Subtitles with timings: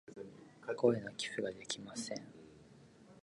[0.77, 2.17] 声の寄付ができません。